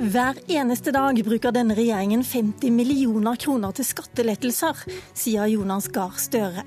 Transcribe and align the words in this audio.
Hver 0.00 0.38
eneste 0.48 0.94
dag 0.96 1.18
bruker 1.26 1.52
denne 1.52 1.74
regjeringen 1.76 2.22
50 2.24 2.72
millioner 2.72 3.36
kroner 3.36 3.74
til 3.76 3.84
skattelettelser, 3.84 4.78
sier 5.12 5.44
Jonas 5.52 5.90
Gahr 5.92 6.14
Støre. 6.16 6.64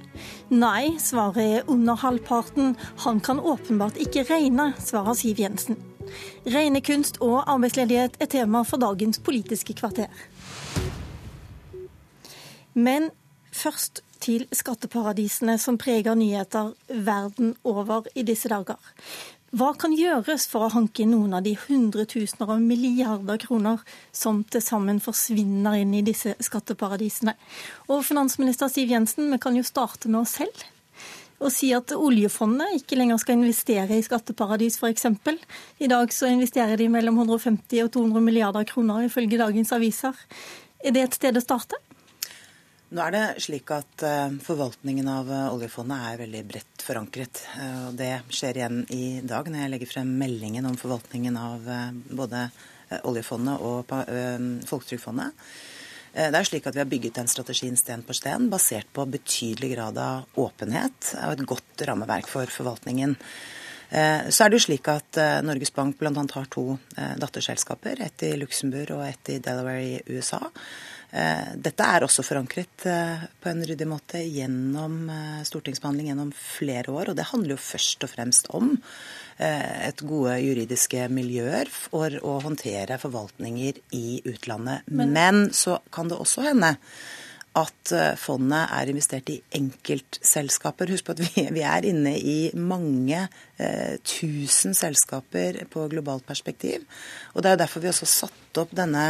Nei, 0.54 0.92
svaret 1.02 1.42
er 1.42 1.72
under 1.74 1.98
halvparten. 1.98 2.76
Han 3.08 3.24
kan 3.26 3.42
åpenbart 3.42 3.98
ikke 3.98 4.28
regne, 4.30 4.70
svarer 4.78 5.18
Siv 5.18 5.42
Jensen. 5.42 5.82
Regnekunst 6.46 7.18
og 7.26 7.42
arbeidsledighet 7.50 8.22
er 8.22 8.30
tema 8.30 8.62
for 8.70 8.78
dagens 8.78 9.18
Politiske 9.18 9.74
kvarter. 9.82 10.14
Men 12.78 13.10
først 13.50 14.06
til 14.22 14.46
skatteparadisene 14.54 15.58
som 15.58 15.82
preger 15.82 16.14
nyheter 16.14 16.76
verden 16.94 17.56
over 17.66 18.06
i 18.14 18.22
disse 18.22 18.54
dager. 18.54 18.78
Hva 19.54 19.68
kan 19.78 19.92
gjøres 19.94 20.48
for 20.50 20.66
å 20.66 20.74
hanke 20.74 21.04
inn 21.04 21.12
noen 21.14 21.36
av 21.38 21.44
de 21.46 21.52
hundretusener 21.68 22.50
av 22.56 22.62
milliarder 22.64 23.38
kroner 23.38 23.84
som 24.10 24.40
til 24.50 24.64
sammen 24.66 24.98
forsvinner 24.98 25.78
inn 25.78 25.92
i 25.94 26.02
disse 26.02 26.34
skatteparadisene? 26.42 27.36
Og 27.94 28.02
finansminister 28.08 28.72
Siv 28.74 28.90
Jensen, 28.90 29.30
vi 29.30 29.38
kan 29.44 29.54
jo 29.54 29.62
starte 29.68 30.10
med 30.10 30.24
oss 30.24 30.34
selv. 30.40 30.64
Og 31.38 31.54
si 31.54 31.70
at 31.78 31.94
oljefondet 31.94 32.80
ikke 32.80 32.98
lenger 32.98 33.22
skal 33.22 33.38
investere 33.38 33.94
i 33.94 34.02
skatteparadis, 34.02 34.80
f.eks. 34.82 35.06
I 35.86 35.92
dag 35.92 36.18
så 36.18 36.34
investerer 36.34 36.82
de 36.82 36.90
mellom 36.90 37.22
150 37.22 37.86
og 37.86 37.94
200 37.94 38.26
milliarder 38.26 38.66
kroner, 38.74 39.06
ifølge 39.06 39.38
dagens 39.38 39.76
aviser. 39.78 40.18
Er 40.82 40.98
det 40.98 41.06
et 41.06 41.22
sted 41.22 41.38
å 41.38 41.46
starte? 41.46 41.78
Nå 42.94 43.02
er 43.02 43.14
det 43.16 43.42
slik 43.42 43.72
at 43.74 44.04
eh, 44.06 44.36
Forvaltningen 44.46 45.08
av 45.10 45.30
eh, 45.34 45.48
oljefondet 45.50 46.04
er 46.12 46.20
veldig 46.22 46.42
bredt 46.46 46.84
forankret. 46.86 47.40
Eh, 47.58 47.88
Det 47.98 48.12
skjer 48.30 48.60
igjen 48.60 48.84
i 48.94 49.06
dag 49.26 49.50
når 49.50 49.64
jeg 49.64 49.72
legger 49.74 49.90
frem 49.96 50.12
meldingen 50.20 50.68
om 50.70 50.78
forvaltningen 50.78 51.40
av 51.40 51.66
både 52.14 52.44
oljefondet 53.10 53.64
og 53.66 53.90
Folketrygdfondet. 54.70 55.34
Det 56.14 56.38
er 56.38 56.46
slik 56.46 56.68
at 56.70 56.76
Vi 56.78 56.84
har 56.84 56.92
bygget 56.92 57.18
den 57.18 57.32
strategien 57.32 57.78
sten 57.80 58.04
på 58.06 58.14
sten, 58.14 58.52
basert 58.52 58.92
på 58.94 59.08
betydelig 59.10 59.72
grad 59.72 59.98
av 59.98 60.38
åpenhet 60.38 61.16
og 61.24 61.32
et 61.34 61.46
godt 61.50 61.86
rammeverk 61.90 62.30
for 62.30 62.46
forvaltningen. 62.54 63.16
Så 63.90 64.46
er 64.46 64.52
det 64.52 64.60
jo 64.60 64.66
slik 64.68 64.92
at 64.94 65.18
Norges 65.46 65.74
Bank 65.74 65.98
bl.a. 65.98 66.14
har 66.14 66.50
to 66.54 66.78
datterselskaper, 67.18 68.04
ett 68.06 68.28
i 68.30 68.36
Luxembourg 68.38 68.94
og 69.00 69.08
ett 69.08 69.34
i 69.34 69.42
Delaware 69.42 69.82
i 69.82 70.02
USA. 70.14 70.44
Eh, 71.14 71.50
dette 71.62 71.86
er 71.86 72.02
også 72.02 72.24
forankret 72.26 72.88
eh, 72.90 73.26
på 73.38 73.52
en 73.52 73.62
ryddig 73.62 73.86
måte 73.86 74.24
gjennom 74.26 75.12
eh, 75.14 75.42
stortingsbehandling 75.46 76.10
gjennom 76.10 76.32
flere 76.34 76.90
år. 76.90 77.12
Og 77.12 77.20
det 77.20 77.28
handler 77.30 77.54
jo 77.54 77.62
først 77.62 78.08
og 78.08 78.14
fremst 78.16 78.50
om 78.54 78.78
et 79.44 80.02
gode 80.06 80.36
juridiske 80.38 81.08
miljøer 81.10 81.66
for 81.74 82.14
å 82.22 82.36
håndtere 82.44 83.00
forvaltninger 83.02 83.80
i 83.98 84.20
utlandet. 84.30 84.86
Men, 84.86 85.10
Men 85.16 85.40
så 85.58 85.80
kan 85.92 86.12
det 86.12 86.20
også 86.22 86.46
hende 86.46 86.76
at 87.60 87.92
eh, 87.94 88.14
fondet 88.18 88.72
er 88.74 88.90
investert 88.90 89.30
i 89.30 89.40
enkeltselskaper. 89.58 90.90
Husk 90.94 91.08
på 91.08 91.16
at 91.16 91.22
vi, 91.24 91.46
vi 91.58 91.66
er 91.68 91.86
inne 91.88 92.16
i 92.18 92.38
mange 92.58 93.26
eh, 93.58 94.00
tusen 94.02 94.74
selskaper 94.78 95.62
på 95.74 95.86
globalt 95.92 96.26
perspektiv. 96.26 96.88
Og 97.34 97.44
Det 97.44 97.54
er 97.54 97.62
derfor 97.62 97.84
vi 97.84 97.92
også 97.92 98.08
har 98.08 98.14
satt 98.14 98.62
opp 98.62 98.74
denne 98.78 99.06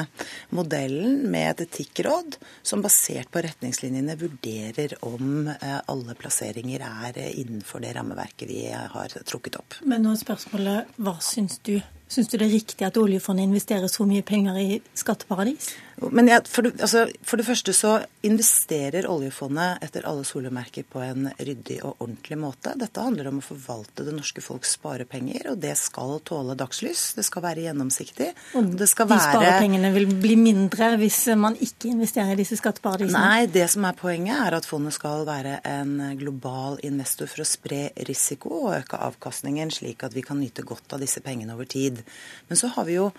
modellen 0.56 1.26
med 1.32 1.50
et 1.52 1.66
etikkråd 1.66 2.38
som 2.64 2.84
basert 2.84 3.32
på 3.32 3.44
retningslinjene 3.44 4.16
vurderer 4.20 4.96
om 5.08 5.50
eh, 5.54 5.80
alle 5.92 6.16
plasseringer 6.20 6.84
er 6.88 7.20
innenfor 7.32 7.84
det 7.84 7.96
rammeverket 7.98 8.48
vi 8.50 8.66
har 8.72 9.20
trukket 9.24 9.60
opp. 9.60 9.80
Men 9.88 10.04
nå 10.04 10.16
er 10.16 10.24
spørsmålet, 10.24 10.96
hva 11.00 11.18
syns 11.24 11.60
du? 11.64 11.78
Syns 12.14 12.30
du 12.30 12.38
det 12.38 12.46
er 12.46 12.54
riktig 12.54 12.86
at 12.86 12.98
oljefondet 13.02 13.48
investerer 13.48 13.90
så 13.90 14.06
mye 14.06 14.22
penger 14.26 14.60
i 14.62 14.68
skatteparadis? 14.94 15.72
Men 16.12 16.28
jeg, 16.28 16.44
for, 16.50 16.66
det, 16.66 16.82
altså, 16.82 17.04
for, 17.22 17.40
det, 17.40 17.46
første 17.48 17.74
så 17.76 17.92
investerer 18.26 19.06
oljefondet 19.10 19.84
etter 19.86 20.06
alle 20.10 20.26
solemerker 20.28 20.86
på 20.90 21.02
en 21.06 21.30
ryddig 21.38 21.80
og 21.86 22.02
ordentlig 22.04 22.38
måte. 22.42 22.74
Dette 22.80 23.04
handler 23.04 23.30
om 23.30 23.40
å 23.40 23.46
forvalte 23.46 24.06
det 24.08 24.16
norske 24.16 24.42
folks 24.44 24.74
sparepenger, 24.80 25.52
og 25.54 25.62
det 25.64 25.76
skal 25.80 26.18
tåle 26.26 26.58
dagslys. 26.60 27.06
Det 27.18 27.26
skal 27.28 27.46
være 27.46 27.68
gjennomsiktig. 27.68 28.32
Og 28.58 28.74
de 28.74 28.88
være... 28.90 29.20
sparepengene 29.28 29.94
vil 29.96 30.10
bli 30.24 30.38
mindre 30.40 30.94
hvis 31.02 31.22
man 31.40 31.58
ikke 31.62 31.94
investerer 31.94 32.34
i 32.34 32.42
disse 32.42 32.58
skatteparadisene? 32.60 33.24
Nei, 33.24 33.48
det 33.54 33.70
som 33.72 33.86
er 33.88 33.98
poenget 33.98 34.38
er 34.38 34.58
at 34.60 34.68
fondet 34.68 34.98
skal 34.98 35.28
være 35.30 35.60
en 35.70 35.96
global 36.20 36.80
investor 36.86 37.30
for 37.32 37.46
å 37.46 37.48
spre 37.48 37.86
risiko 38.10 38.66
og 38.66 38.78
øke 38.82 39.02
avkastningen, 39.10 39.72
slik 39.74 40.06
at 40.08 40.18
vi 40.18 40.26
kan 40.26 40.42
nyte 40.42 40.66
godt 40.68 40.98
av 40.98 41.06
disse 41.06 41.24
pengene 41.24 41.56
over 41.56 41.70
tid. 41.70 42.03
Men 42.50 42.60
så 42.60 42.70
har 42.76 42.88
vi 42.88 42.98
jo 42.98 43.10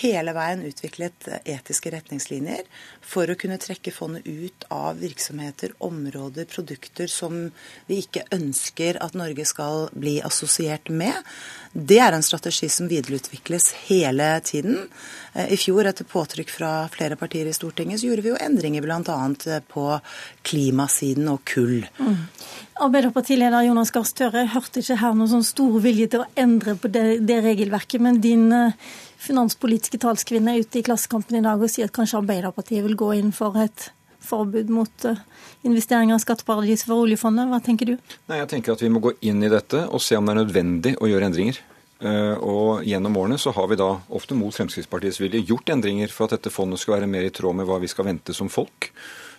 hele 0.00 0.34
veien 0.36 0.64
utviklet 0.66 1.28
etiske 1.44 1.92
retningslinjer 1.94 2.66
for 3.04 3.30
å 3.30 3.36
kunne 3.38 3.58
trekke 3.62 3.94
fondet 3.94 4.26
ut 4.26 4.66
av 4.74 5.00
virksomheter, 5.00 5.76
områder, 5.86 6.48
produkter 6.50 7.10
som 7.10 7.46
vi 7.86 8.00
ikke 8.02 8.26
ønsker 8.34 9.00
at 9.02 9.16
Norge 9.18 9.46
skal 9.48 9.88
bli 9.94 10.18
assosiert 10.26 10.90
med. 10.90 11.14
Det 11.76 11.98
er 12.00 12.14
en 12.16 12.24
strategi 12.24 12.68
som 12.72 12.88
videreutvikles 12.88 13.72
hele 13.86 14.28
tiden. 14.40 14.78
Eh, 15.34 15.52
I 15.52 15.56
fjor, 15.60 15.84
etter 15.84 16.08
påtrykk 16.08 16.50
fra 16.50 16.70
flere 16.92 17.18
partier 17.20 17.48
i 17.50 17.52
Stortinget, 17.52 18.00
så 18.00 18.08
gjorde 18.08 18.24
vi 18.24 18.30
jo 18.32 18.38
endringer 18.40 18.84
bl.a. 18.84 19.16
Eh, 19.52 19.60
på 19.68 19.84
klimasiden 20.46 21.28
og 21.28 21.42
kull. 21.44 21.84
Mm. 22.00 22.22
Arbeiderpartileder 22.86 23.66
Jonas 23.68 23.92
Gahr 23.92 24.06
Støre 24.08 24.46
hørte 24.54 24.80
ikke 24.80 24.96
her 25.02 25.18
noen 25.18 25.34
sånn 25.34 25.44
stor 25.44 25.76
vilje 25.84 26.08
til 26.14 26.24
å 26.24 26.30
endre 26.40 26.78
på 26.80 26.88
det, 26.92 27.04
det 27.28 27.42
regelverket, 27.44 28.00
men 28.00 28.22
din 28.24 28.48
eh, 28.56 28.88
finanspolitiske 29.26 30.00
talskvinne 30.00 30.56
er 30.56 30.64
ute 30.64 30.80
i 30.80 30.86
Klassekampen 30.86 31.36
i 31.36 31.44
dag 31.44 31.60
og 31.60 31.72
sier 31.72 31.90
at 31.90 31.96
kanskje 31.96 32.22
Arbeiderpartiet 32.22 32.84
vil 32.86 32.96
gå 32.96 33.12
inn 33.18 33.36
for 33.36 33.60
et 33.60 33.90
forbud 34.26 34.72
mot 34.74 35.06
eh, 35.08 35.22
investeringer 35.68 36.18
i 36.18 36.24
skatteparadis 36.24 36.84
for 36.86 37.06
oljefondet. 37.06 37.48
Hva 37.50 37.62
tenker 37.64 37.92
du? 37.92 37.96
Nei, 38.30 38.40
jeg 38.42 38.50
tenker 38.52 38.74
at 38.74 38.84
Vi 38.84 38.92
må 38.92 39.02
gå 39.04 39.14
inn 39.26 39.42
i 39.46 39.52
dette 39.52 39.86
og 39.86 40.02
se 40.04 40.18
om 40.18 40.26
det 40.26 40.36
er 40.36 40.42
nødvendig 40.42 40.94
å 41.00 41.10
gjøre 41.10 41.30
endringer. 41.30 41.60
Eh, 42.04 42.34
og 42.44 42.84
Gjennom 42.84 43.16
årene 43.16 43.38
så 43.40 43.54
har 43.56 43.70
vi 43.70 43.78
da, 43.80 43.92
ofte 44.12 44.36
mot 44.36 44.54
Fremskrittspartiets 44.54 45.20
vilje, 45.22 45.44
gjort 45.48 45.72
endringer 45.72 46.12
for 46.12 46.26
at 46.26 46.36
dette 46.36 46.52
fondet 46.52 46.82
skal 46.82 46.98
være 46.98 47.10
mer 47.10 47.24
i 47.24 47.32
tråd 47.32 47.56
med 47.56 47.68
hva 47.68 47.80
vi 47.80 47.90
skal 47.90 48.10
vente 48.10 48.36
som 48.36 48.52
folk. 48.52 48.90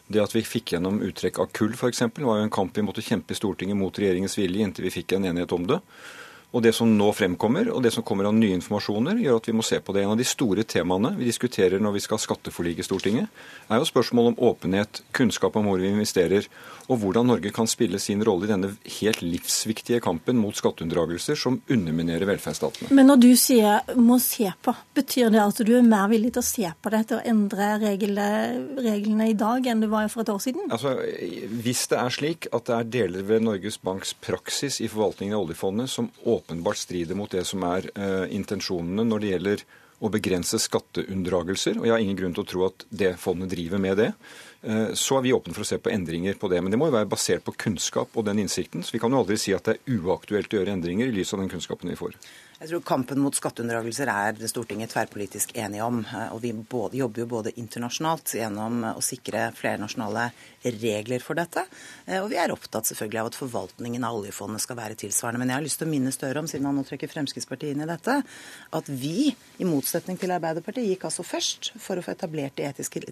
Det 0.08 0.24
at 0.24 0.34
vi 0.34 0.46
fikk 0.48 0.74
gjennom 0.74 1.02
uttrekk 1.04 1.42
av 1.44 1.52
kull 1.56 1.76
f.eks., 1.76 2.06
var 2.16 2.40
jo 2.40 2.46
en 2.46 2.54
kamp 2.54 2.78
vi 2.78 2.86
måtte 2.86 3.04
kjempe 3.04 3.36
i 3.36 3.38
Stortinget 3.38 3.78
mot 3.78 3.94
regjeringens 4.00 4.38
vilje 4.40 4.64
inntil 4.64 4.88
vi 4.88 4.96
fikk 5.02 5.18
en 5.18 5.28
enighet 5.28 5.54
om 5.54 5.68
det. 5.68 5.82
Og 6.56 6.64
Det 6.64 6.72
som 6.74 6.88
nå 6.88 7.10
fremkommer, 7.12 7.68
og 7.74 7.84
det 7.84 7.92
som 7.92 8.04
kommer 8.08 8.30
av 8.30 8.36
nye 8.36 8.56
informasjoner, 8.56 9.20
gjør 9.20 9.42
at 9.42 9.50
vi 9.50 9.54
må 9.58 9.66
se 9.68 9.82
på 9.84 9.92
det. 9.94 10.06
En 10.06 10.14
av 10.14 10.20
de 10.20 10.26
store 10.28 10.64
temaene 10.64 11.12
vi 11.18 11.28
diskuterer 11.28 11.82
når 11.84 11.98
vi 11.98 12.02
skal 12.06 12.16
ha 12.16 12.24
skatteforlik 12.24 12.80
i 12.80 12.86
Stortinget, 12.88 13.28
er 13.68 13.82
jo 13.82 13.88
spørsmål 13.90 14.32
om 14.32 14.40
åpenhet, 14.48 15.02
kunnskap 15.12 15.58
om 15.60 15.68
hvor 15.68 15.84
vi 15.84 15.92
investerer, 15.92 16.48
og 16.88 17.02
hvordan 17.02 17.28
Norge 17.28 17.52
kan 17.52 17.68
spille 17.68 18.00
sin 18.00 18.24
rolle 18.24 18.48
i 18.48 18.52
denne 18.54 18.72
helt 19.02 19.22
livsviktige 19.26 20.00
kampen 20.04 20.40
mot 20.40 20.56
skatteunndragelser 20.56 21.36
som 21.36 21.60
underminerer 21.68 22.24
velferdsstatene. 22.30 22.96
Men 22.96 23.12
når 23.12 23.22
du 23.26 23.36
sier 23.36 23.82
'må 23.98 24.18
se 24.20 24.54
på', 24.64 24.76
betyr 24.96 25.30
det 25.30 25.44
at 25.44 25.66
du 25.66 25.76
er 25.76 25.84
mer 25.84 26.08
villig 26.08 26.32
til 26.34 26.42
å 26.42 26.48
se 26.48 26.74
på 26.82 26.90
dette 26.90 27.12
og 27.12 27.26
endre 27.26 27.78
reglene, 27.80 28.80
reglene 28.80 29.30
i 29.30 29.34
dag 29.34 29.68
enn 29.68 29.82
du 29.82 29.88
var 29.88 30.08
for 30.08 30.22
et 30.22 30.30
år 30.30 30.40
siden? 30.40 30.72
Altså, 30.72 30.96
Hvis 31.52 31.88
det 31.88 32.00
er 32.00 32.10
slik 32.10 32.48
at 32.54 32.66
det 32.66 32.76
er 32.76 32.84
deler 32.84 33.24
ved 33.24 33.42
Norges 33.42 33.78
Banks 33.78 34.14
praksis 34.14 34.80
i 34.80 34.88
forvaltningen 34.88 35.36
av 35.36 35.44
oljefondet 35.44 35.90
som 35.90 36.10
åpenbart 36.26 36.37
strider 36.78 37.16
mot 37.16 37.32
det 37.32 37.46
som 37.48 37.64
er 37.64 37.90
uh, 37.98 38.26
intensjonene 38.30 39.06
når 39.08 39.20
det 39.20 39.34
gjelder 39.34 39.64
å 39.98 40.12
begrense 40.14 40.60
skatteunndragelser, 40.62 41.80
og 41.80 41.88
jeg 41.88 41.94
har 41.96 42.04
ingen 42.04 42.18
grunn 42.20 42.36
til 42.38 42.44
å 42.44 42.50
tro 42.52 42.66
at 42.68 42.84
det 42.94 43.16
fondet 43.18 43.50
driver 43.50 43.82
med 43.82 43.98
det, 43.98 44.12
Eh, 44.62 44.94
så 44.94 45.18
er 45.18 45.24
vi 45.24 45.34
åpne 45.36 45.54
for 45.54 45.64
å 45.64 45.70
se 45.70 45.78
på 45.80 45.92
endringer 45.94 46.38
på 46.40 46.50
det. 46.52 46.62
Men 46.64 46.74
det 46.74 46.80
må 46.82 46.90
jo 46.90 46.98
være 46.98 47.10
basert 47.10 47.46
på 47.46 47.56
kunnskap 47.68 48.18
og 48.18 48.26
den 48.28 48.42
innsikten. 48.44 48.84
Så 48.84 48.96
vi 48.96 49.02
kan 49.04 49.14
jo 49.14 49.22
aldri 49.22 49.38
si 49.40 49.54
at 49.56 49.68
det 49.68 49.78
er 49.78 50.00
uaktuelt 50.00 50.54
å 50.54 50.60
gjøre 50.60 50.74
endringer 50.76 51.10
i 51.10 51.16
lys 51.16 51.34
av 51.36 51.44
den 51.44 51.52
kunnskapen 51.52 51.92
vi 51.94 52.00
får. 52.00 52.18
Jeg 52.58 52.72
tror 52.72 52.82
Kampen 52.90 53.20
mot 53.22 53.36
skatteunndragelser 53.38 54.10
er 54.10 54.40
Stortinget 54.50 54.90
tverrpolitisk 54.90 55.52
enige 55.62 55.86
om. 55.86 56.00
Eh, 56.02 56.32
og 56.34 56.42
Vi 56.42 56.50
både, 56.58 56.98
jobber 56.98 57.22
jo 57.22 57.28
både 57.30 57.52
internasjonalt 57.54 58.32
gjennom 58.34 58.80
å 58.96 59.02
sikre 59.06 59.52
flere 59.54 59.78
nasjonale 59.78 60.32
regler 60.66 61.22
for 61.22 61.38
dette. 61.38 61.68
Eh, 62.08 62.18
og 62.18 62.32
vi 62.32 62.40
er 62.42 62.50
opptatt 62.50 62.90
selvfølgelig 62.90 63.20
av 63.22 63.28
at 63.30 63.38
forvaltningen 63.38 64.08
av 64.08 64.18
oljefondet 64.18 64.64
skal 64.64 64.80
være 64.80 64.98
tilsvarende. 64.98 65.44
Men 65.44 65.54
jeg 65.54 65.60
har 65.60 65.66
lyst 65.68 65.78
til 65.84 65.86
å 65.86 65.92
minne 65.92 66.14
Støre 66.18 66.42
om, 66.42 66.48
siden 66.50 66.66
han 66.66 66.80
nå 66.80 66.86
trekker 66.88 67.12
Fremskrittspartiet 67.12 67.76
inn 67.76 67.84
i 67.86 67.90
dette, 67.92 68.16
at 68.80 68.90
vi, 68.90 69.28
i 69.62 69.68
motsetning 69.70 70.18
til 70.18 70.34
Arbeiderpartiet, 70.34 70.88
gikk 70.96 71.06
altså 71.12 71.28
først 71.28 71.76
for 71.78 72.02
å 72.02 72.06
få 72.08 72.16
etablert 72.16 72.58
de 72.58 72.66
etiske 72.66 73.04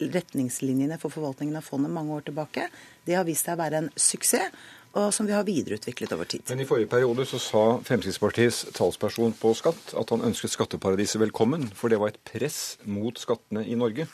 retningslinjene 0.00 0.96
for 1.02 1.12
forvaltningen 1.12 1.60
av 1.60 1.68
fondet 1.68 1.92
mange 1.92 2.16
år 2.16 2.24
tilbake. 2.30 2.70
Det 3.04 3.18
har 3.18 3.28
vist 3.28 3.44
seg 3.44 3.58
å 3.58 3.62
være 3.66 3.82
en 3.82 3.92
suksess. 4.00 4.48
Og 4.94 5.10
som 5.14 5.26
vi 5.26 5.34
har 5.34 5.46
videreutviklet 5.46 6.12
over 6.14 6.28
tid. 6.30 6.44
Men 6.48 6.62
I 6.62 6.66
forrige 6.68 6.90
periode 6.92 7.26
så 7.26 7.40
sa 7.42 7.62
Fremskrittspartiets 7.84 8.64
talsperson 8.76 9.34
på 9.40 9.50
skatt 9.58 9.94
at 9.98 10.12
han 10.14 10.24
ønsket 10.28 10.54
skatteparadiset 10.54 11.20
velkommen, 11.22 11.66
for 11.74 11.90
det 11.90 11.98
var 12.02 12.12
et 12.12 12.20
press 12.28 12.78
mot 12.86 13.18
skattene 13.18 13.64
i 13.66 13.76
Norge. 13.78 14.06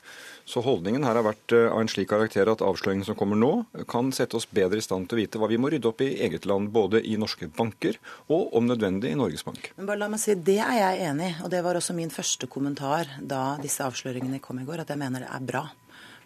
Så 0.48 0.62
holdningen 0.64 1.04
her 1.06 1.18
har 1.18 1.26
vært 1.26 1.54
eh, 1.54 1.68
av 1.70 1.82
en 1.82 1.90
slik 1.90 2.08
karakter 2.10 2.48
at 2.50 2.64
avsløringen 2.64 3.06
som 3.06 3.18
kommer 3.18 3.38
nå, 3.38 3.52
kan 3.90 4.10
sette 4.16 4.38
oss 4.38 4.48
bedre 4.50 4.80
i 4.80 4.84
stand 4.84 5.10
til 5.10 5.18
å 5.18 5.20
vite 5.20 5.40
hva 5.40 5.50
vi 5.50 5.60
må 5.60 5.70
rydde 5.70 5.90
opp 5.92 6.00
i 6.04 6.14
eget 6.24 6.48
land, 6.48 6.72
både 6.74 7.02
i 7.04 7.16
norske 7.20 7.50
banker 7.56 8.00
og 8.32 8.56
om 8.56 8.66
nødvendig 8.70 9.12
i 9.12 9.20
Norges 9.20 9.44
Bank. 9.46 9.70
Men 9.76 9.90
bare 9.90 10.02
la 10.02 10.10
meg 10.10 10.22
si, 10.22 10.34
Det 10.34 10.58
er 10.64 10.78
jeg 10.78 11.04
enig 11.10 11.28
i, 11.28 11.36
og 11.44 11.52
det 11.52 11.60
var 11.66 11.78
også 11.78 11.94
min 11.94 12.10
første 12.10 12.48
kommentar 12.50 13.12
da 13.20 13.58
disse 13.62 13.84
avsløringene 13.84 14.40
kom 14.42 14.62
i 14.62 14.66
går, 14.66 14.82
at 14.82 14.90
jeg 14.94 15.00
mener 15.00 15.26
det 15.26 15.30
er 15.30 15.46
bra. 15.52 15.68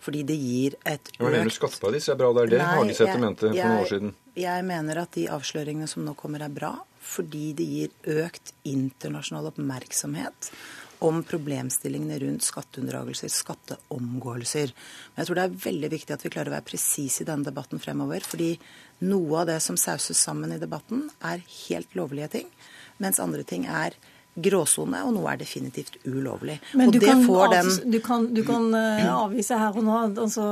Fordi 0.05 0.23
det 0.29 0.37
gir 0.37 0.77
et 0.85 1.09
økt 1.15 1.21
Hva 1.23 1.31
mener 1.33 1.49
du 1.49 1.57
skatteparadis 1.57 2.11
er 2.13 2.21
bra? 2.21 2.31
Det 2.37 2.45
er 2.45 2.53
det 2.53 2.63
Hagesæter 2.69 3.21
mente 3.23 3.49
for 3.49 3.57
noen 3.57 3.81
år 3.81 3.91
siden. 3.91 4.15
Jeg 4.37 4.65
mener 4.69 5.01
at 5.01 5.17
de 5.17 5.29
avsløringene 5.33 5.89
som 5.89 6.05
nå 6.05 6.13
kommer, 6.19 6.45
er 6.45 6.53
bra. 6.53 6.75
Fordi 7.05 7.53
det 7.57 7.67
gir 7.69 8.15
økt 8.25 8.55
internasjonal 8.69 9.51
oppmerksomhet 9.53 10.51
om 11.05 11.21
problemstillingene 11.27 12.19
rundt 12.23 12.47
skatteunndragelser, 12.47 13.33
skatteomgåelser. 13.33 14.73
Men 15.13 15.21
jeg 15.21 15.29
tror 15.29 15.41
det 15.41 15.45
er 15.45 15.59
veldig 15.67 15.91
viktig 15.93 16.15
at 16.15 16.25
vi 16.25 16.33
klarer 16.33 16.53
å 16.53 16.57
være 16.57 16.69
presise 16.71 17.25
i 17.25 17.29
denne 17.29 17.49
debatten 17.49 17.83
fremover. 17.83 18.25
Fordi 18.25 18.55
noe 19.05 19.43
av 19.43 19.51
det 19.53 19.59
som 19.65 19.79
sauses 19.81 20.21
sammen 20.21 20.55
i 20.55 20.61
debatten, 20.63 21.09
er 21.25 21.45
helt 21.67 21.97
lovlige 21.99 22.31
ting. 22.39 22.53
Mens 23.03 23.21
andre 23.21 23.45
ting 23.47 23.67
er 23.69 23.97
gråsone, 24.35 25.01
og 25.07 25.15
noe 25.15 25.31
er 25.33 25.39
definitivt 25.41 26.01
ulovlig. 26.09 26.57
Men 26.75 26.91
du 26.91 26.99
kan, 27.03 27.23
den... 27.53 27.71
du, 27.93 27.99
kan, 28.03 28.27
du 28.35 28.43
kan, 28.47 28.67
uh, 28.75 29.05
avvise 29.25 29.59
her 29.59 29.77
og 29.79 29.87
nå. 29.87 29.99
Altså, 30.25 30.47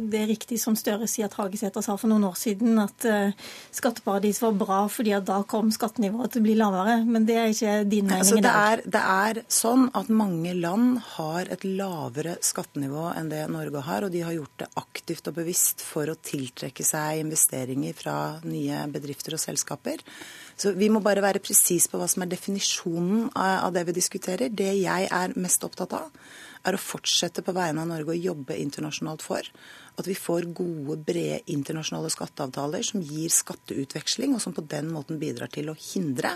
det 0.00 0.22
er 0.22 0.30
riktig 0.30 0.58
som 0.62 0.76
Støre 0.76 1.08
sier 1.10 1.28
at 1.28 1.36
Hagesæter 1.36 1.84
sa 1.84 1.98
for 2.00 2.10
noen 2.12 2.24
år 2.28 2.38
siden, 2.40 2.78
at 2.80 3.06
uh, 3.08 3.50
skatteparadis 3.76 4.40
var 4.44 4.56
bra 4.56 4.80
fordi 4.92 5.12
at 5.16 5.26
da 5.28 5.42
kom 5.48 5.68
skattenivået 5.74 6.32
til 6.34 6.44
å 6.44 6.46
bli 6.46 6.56
lavere. 6.58 6.96
Men 7.04 7.28
det 7.28 7.38
er 7.40 7.52
ikke 7.52 7.76
din 7.84 8.08
mening 8.08 8.24
altså, 8.24 8.40
det 8.40 8.54
er, 8.54 8.84
det 8.96 9.04
er 9.16 9.42
sånn 9.52 9.88
at 9.96 10.10
mange 10.12 10.54
land 10.56 11.00
har 11.16 11.52
et 11.52 11.66
lavere 11.66 12.38
skattenivå 12.44 13.10
enn 13.16 13.30
det 13.32 13.44
Norge 13.52 13.84
har, 13.84 14.06
og 14.06 14.14
de 14.14 14.24
har 14.24 14.36
gjort 14.36 14.64
det 14.64 14.70
aktivt 14.80 15.28
og 15.30 15.38
bevisst 15.42 15.84
for 15.84 16.08
å 16.08 16.16
tiltrekke 16.16 16.84
seg 16.86 17.22
investeringer 17.24 17.96
fra 17.96 18.16
nye 18.48 18.86
bedrifter 18.92 19.36
og 19.36 19.42
selskaper. 19.42 20.02
Så 20.56 20.72
vi 20.72 20.88
må 20.88 21.02
bare 21.04 21.20
være 21.20 21.42
presis 21.44 21.84
på 21.92 21.98
hva 22.00 22.06
som 22.08 22.24
er 22.24 22.30
definisjonen 22.32 23.28
av 23.36 23.74
det 23.76 23.82
vi 23.90 23.96
diskuterer. 23.98 24.48
Det 24.48 24.70
jeg 24.78 25.08
er 25.12 25.34
mest 25.36 25.64
opptatt 25.66 25.92
av, 25.98 26.14
er 26.66 26.76
å 26.76 26.80
fortsette 26.80 27.44
på 27.44 27.54
vegne 27.56 27.84
av 27.84 27.90
Norge 27.90 28.14
å 28.14 28.16
jobbe 28.16 28.56
internasjonalt 28.58 29.24
for 29.24 29.50
at 29.96 30.08
vi 30.08 30.16
får 30.16 30.48
gode, 30.56 30.96
brede 31.04 31.42
internasjonale 31.52 32.10
skatteavtaler 32.12 32.84
som 32.88 33.04
gir 33.04 33.32
skatteutveksling, 33.32 34.34
og 34.36 34.42
som 34.42 34.56
på 34.56 34.64
den 34.64 34.88
måten 34.92 35.20
bidrar 35.20 35.52
til 35.52 35.70
å 35.72 35.76
hindre 35.92 36.34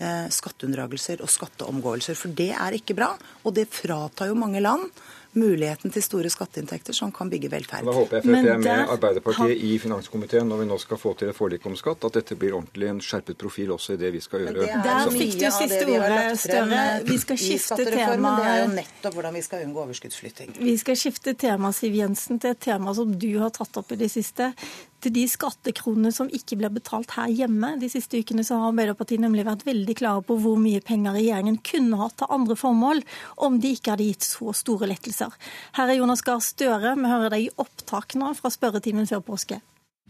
skatteunndragelser 0.00 1.20
og 1.22 1.30
skatteomgåelser. 1.30 2.16
For 2.18 2.34
det 2.34 2.52
er 2.56 2.78
ikke 2.78 2.96
bra, 2.98 3.12
og 3.44 3.54
det 3.54 3.68
fratar 3.70 4.32
jo 4.32 4.38
mange 4.38 4.62
land 4.62 4.88
muligheten 5.32 5.92
til 5.92 6.04
store 6.04 6.30
skatteinntekter 6.32 6.92
som 6.96 7.12
kan 7.14 7.30
bygge 7.32 7.48
velferd. 7.52 7.86
Da 7.88 7.94
håper 7.96 8.18
jeg 8.18 8.26
Frp 8.26 8.48
er 8.52 8.58
med 8.60 8.92
Arbeiderpartiet 8.92 9.64
i 9.64 9.78
finanskomiteen 9.80 10.48
når 10.48 10.62
vi 10.62 10.66
nå 10.68 10.78
skal 10.82 11.00
få 11.00 11.14
til 11.18 11.32
et 11.32 11.36
forlik 11.36 11.64
om 11.68 11.76
skatt, 11.78 12.04
at 12.08 12.18
dette 12.18 12.36
blir 12.36 12.56
ordentlig 12.58 12.90
en 12.90 13.00
skjerpet 13.04 13.40
profil 13.40 13.72
også 13.76 13.96
i 13.96 14.00
det 14.02 14.12
vi 14.12 14.20
skal 14.24 14.44
gjøre. 14.44 14.68
Der 14.84 15.08
fikk 15.14 15.34
du 15.40 15.48
siste 15.56 15.82
ordet, 15.88 16.20
Støre. 16.42 16.84
Vi 17.08 17.18
skal 17.22 17.40
skifte 17.40 17.88
tema. 17.88 18.36
Det 18.36 18.52
er 18.52 18.62
jo 18.62 18.70
nettopp 18.76 19.18
hvordan 19.18 19.36
vi 19.38 19.44
skal 19.48 19.66
unngå 19.66 19.84
overskuddsflytting. 19.86 20.56
Vi 20.60 20.76
skal 20.80 21.00
skifte 21.00 21.36
tema, 21.38 21.72
Siv 21.76 21.96
Jensen, 21.96 22.40
til 22.42 22.52
et 22.52 22.64
tema 22.68 22.94
som 22.96 23.12
du 23.16 23.30
har 23.40 23.54
tatt 23.56 23.80
opp 23.80 23.96
i 23.96 24.00
det 24.04 24.12
siste 24.12 24.52
til 25.02 25.14
de 25.14 25.24
skattekronene 25.30 26.12
som 26.14 26.30
ikke 26.32 26.56
blir 26.60 26.72
betalt 26.72 27.14
her 27.16 27.32
hjemme. 27.32 27.74
De 27.80 27.90
siste 27.90 28.20
ukene 28.22 28.44
så 28.46 28.58
har 28.60 28.70
Arbeiderpartiet 28.70 29.22
nemlig 29.22 29.46
vært 29.48 29.66
veldig 29.66 29.96
klare 29.98 30.22
på 30.26 30.36
hvor 30.42 30.60
mye 30.60 30.82
penger 30.84 31.16
regjeringen 31.18 31.58
kunne 31.66 31.98
hatt 32.00 32.16
til 32.20 32.32
andre 32.32 32.56
formål 32.58 33.02
om 33.42 33.58
de 33.62 33.74
ikke 33.74 33.94
hadde 33.94 34.08
gitt 34.10 34.26
så 34.26 34.54
store 34.56 34.88
lettelser. 34.92 35.34
Her 35.78 35.90
er 35.90 36.00
Jonas 36.00 36.24
Gahr 36.26 36.42
Støre, 36.44 36.94
vi 36.98 37.12
hører 37.12 37.34
deg 37.34 37.46
i 37.48 37.52
opptak 37.62 38.16
nå 38.20 38.32
fra 38.38 38.52
spørretimen 38.52 39.08
før 39.10 39.24
påske. 39.26 39.60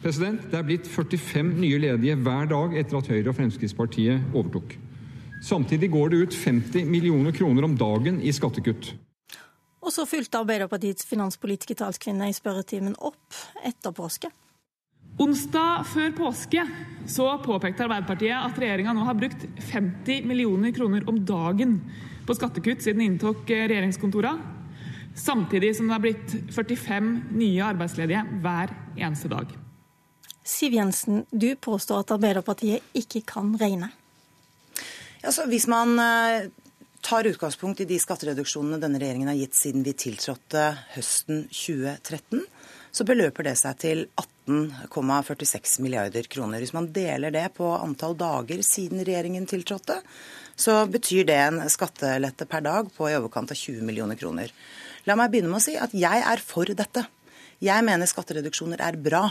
President, 0.03 0.43
Det 0.51 0.59
er 0.59 0.67
blitt 0.67 0.89
45 0.89 1.53
nye 1.63 1.79
ledige 1.79 2.17
hver 2.19 2.49
dag 2.51 2.75
etter 2.81 2.99
at 2.99 3.11
Høyre 3.13 3.31
og 3.31 3.37
Fremskrittspartiet 3.39 4.35
overtok. 4.35 4.75
Samtidig 5.43 5.91
går 5.91 6.11
det 6.11 6.19
ut 6.23 6.35
50 6.35 6.87
millioner 6.87 7.33
kroner 7.35 7.65
om 7.67 7.77
dagen 7.79 8.21
i 8.23 8.33
skattekutt. 8.35 8.93
Og 9.83 9.91
så 9.91 10.07
fulgte 10.07 10.39
Arbeiderpartiets 10.39 11.07
finanspolitiske 11.07 11.75
talskvinne 11.81 12.29
i 12.31 12.37
spørretimen 12.37 12.95
opp 13.03 13.39
etter 13.67 13.95
påske. 13.95 14.31
Onsdag 15.21 15.85
før 15.93 16.15
påske 16.17 16.63
så 17.11 17.27
påpekte 17.45 17.85
Arbeiderpartiet 17.85 18.33
at 18.33 18.59
regjeringa 18.59 18.95
nå 18.97 19.05
har 19.05 19.19
brukt 19.19 19.45
50 19.69 20.25
millioner 20.25 20.73
kroner 20.73 21.05
om 21.11 21.19
dagen 21.27 21.81
på 22.25 22.37
skattekutt 22.39 22.85
siden 22.85 23.03
de 23.03 23.09
inntok 23.11 23.51
regjeringskontora, 23.51 24.37
samtidig 25.19 25.75
som 25.77 25.91
det 25.91 25.97
har 25.97 26.05
blitt 26.05 26.37
45 26.55 27.11
nye 27.35 27.67
arbeidsledige 27.67 28.23
hver 28.45 28.73
eneste 28.97 29.29
dag. 29.33 29.53
Siv 30.43 30.79
Jensen, 30.79 31.27
du 31.31 31.53
påstår 31.61 32.03
at 32.03 32.15
Arbeiderpartiet 32.17 32.97
ikke 32.99 33.23
kan 33.27 33.53
regne. 33.61 33.93
Altså, 35.23 35.45
hvis 35.51 35.69
man 35.71 35.95
eh, 36.03 36.49
tar 37.05 37.29
utgangspunkt 37.29 37.83
i 37.83 37.87
de 37.91 37.99
skattereduksjonene 38.01 38.81
denne 38.83 38.99
regjeringen 39.03 39.31
har 39.31 39.39
gitt 39.39 39.59
siden 39.59 39.85
vi 39.87 39.95
tiltrådte 39.99 40.65
høsten 40.97 41.45
2013, 41.51 42.43
så 42.93 43.07
beløper 43.09 43.49
det 43.49 43.57
seg 43.61 43.79
til 43.81 44.05
18,46 44.21 45.81
milliarder 45.85 46.29
kroner. 46.31 46.61
Hvis 46.61 46.75
man 46.77 46.91
deler 46.93 47.33
det 47.33 47.47
på 47.57 47.71
antall 47.79 48.17
dager 48.21 48.61
siden 48.67 49.01
regjeringen 49.01 49.49
tiltrådte, 49.49 50.03
så 50.57 50.83
betyr 50.93 51.25
det 51.31 51.39
en 51.41 51.63
skattelette 51.73 52.47
per 52.49 52.65
dag 52.67 52.91
på 52.93 53.09
i 53.09 53.17
overkant 53.17 53.55
av 53.55 53.59
20 53.59 53.87
millioner 53.89 54.21
kroner. 54.21 54.53
La 55.09 55.17
meg 55.19 55.33
begynne 55.33 55.51
med 55.51 55.63
å 55.63 55.65
si 55.65 55.79
at 55.81 55.95
jeg 55.97 56.27
er 56.29 56.45
for 56.45 56.69
dette. 56.69 57.07
Jeg 57.63 57.87
mener 57.87 58.11
skattereduksjoner 58.11 58.83
er 58.85 59.01
bra 59.01 59.25